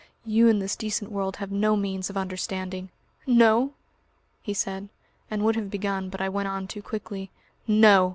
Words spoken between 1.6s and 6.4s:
means of understanding" "No?" he said, and would have begun, but I